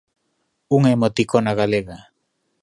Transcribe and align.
Unha 0.77 0.91
emoticona 0.95 1.57
galega. 1.59 1.97